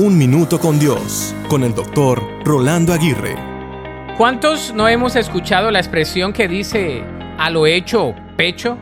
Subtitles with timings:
[0.00, 3.34] Un Minuto con Dios, con el doctor Rolando Aguirre.
[4.16, 7.02] ¿Cuántos no hemos escuchado la expresión que dice
[7.36, 8.78] a lo hecho, pecho?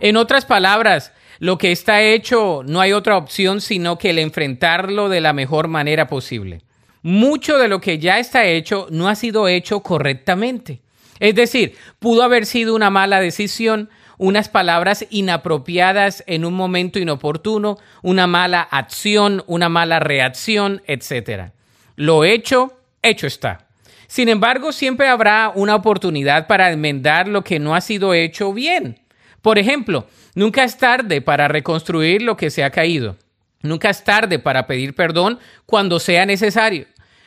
[0.00, 5.10] En otras palabras, lo que está hecho no hay otra opción sino que el enfrentarlo
[5.10, 6.62] de la mejor manera posible.
[7.02, 10.80] Mucho de lo que ya está hecho no ha sido hecho correctamente.
[11.20, 17.78] Es decir, pudo haber sido una mala decisión, unas palabras inapropiadas en un momento inoportuno,
[18.02, 21.50] una mala acción, una mala reacción, etc.
[21.96, 23.66] Lo hecho, hecho está.
[24.06, 29.00] Sin embargo, siempre habrá una oportunidad para enmendar lo que no ha sido hecho bien.
[29.42, 33.16] Por ejemplo, nunca es tarde para reconstruir lo que se ha caído.
[33.62, 36.86] Nunca es tarde para pedir perdón cuando sea necesario.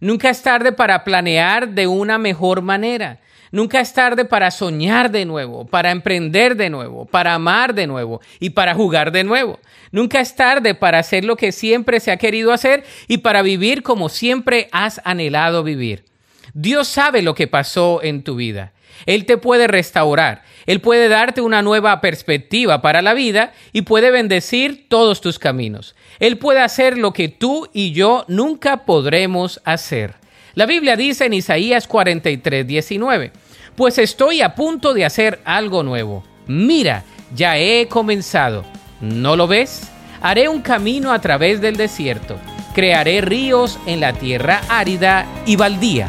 [0.00, 3.20] Nunca es tarde para planear de una mejor manera.
[3.50, 8.20] Nunca es tarde para soñar de nuevo, para emprender de nuevo, para amar de nuevo
[8.40, 9.58] y para jugar de nuevo.
[9.90, 13.82] Nunca es tarde para hacer lo que siempre se ha querido hacer y para vivir
[13.82, 16.04] como siempre has anhelado vivir.
[16.52, 18.72] Dios sabe lo que pasó en tu vida.
[19.06, 24.10] Él te puede restaurar, Él puede darte una nueva perspectiva para la vida y puede
[24.10, 25.94] bendecir todos tus caminos.
[26.18, 30.14] Él puede hacer lo que tú y yo nunca podremos hacer.
[30.54, 33.32] La Biblia dice en Isaías 43, 19,
[33.76, 36.24] pues estoy a punto de hacer algo nuevo.
[36.48, 38.64] Mira, ya he comenzado.
[39.00, 39.88] ¿No lo ves?
[40.20, 42.36] Haré un camino a través del desierto.
[42.74, 46.08] Crearé ríos en la tierra árida y baldía.